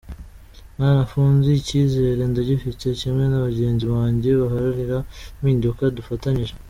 [0.75, 4.97] Mwanafunzi: Icyizere ndagifite kimwe na bagenzi banjye baharanira
[5.39, 6.53] impinduka dufatanyije.